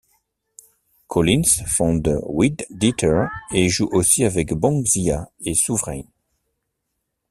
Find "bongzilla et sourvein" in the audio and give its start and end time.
4.51-6.01